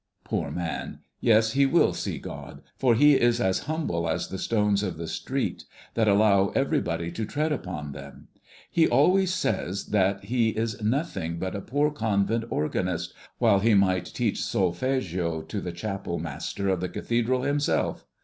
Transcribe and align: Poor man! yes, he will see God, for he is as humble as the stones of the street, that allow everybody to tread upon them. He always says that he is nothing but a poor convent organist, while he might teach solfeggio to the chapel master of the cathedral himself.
Poor 0.23 0.49
man! 0.49 1.01
yes, 1.19 1.51
he 1.51 1.67
will 1.67 1.93
see 1.93 2.17
God, 2.17 2.63
for 2.75 2.95
he 2.95 3.13
is 3.13 3.39
as 3.39 3.59
humble 3.69 4.09
as 4.09 4.29
the 4.29 4.39
stones 4.39 4.81
of 4.81 4.97
the 4.97 5.05
street, 5.07 5.65
that 5.93 6.07
allow 6.07 6.47
everybody 6.55 7.11
to 7.11 7.23
tread 7.23 7.51
upon 7.51 7.91
them. 7.91 8.27
He 8.71 8.87
always 8.87 9.31
says 9.31 9.85
that 9.89 10.23
he 10.23 10.57
is 10.57 10.81
nothing 10.81 11.37
but 11.37 11.55
a 11.55 11.61
poor 11.61 11.91
convent 11.91 12.45
organist, 12.49 13.13
while 13.37 13.59
he 13.59 13.75
might 13.75 14.05
teach 14.07 14.41
solfeggio 14.41 15.43
to 15.43 15.61
the 15.61 15.71
chapel 15.71 16.17
master 16.17 16.67
of 16.67 16.79
the 16.79 16.89
cathedral 16.89 17.43
himself. 17.43 18.07